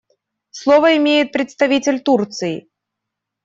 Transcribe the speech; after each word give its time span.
Слово 0.49 0.97
имеет 0.97 1.31
представитель 1.31 2.01
Турции. 2.01 2.67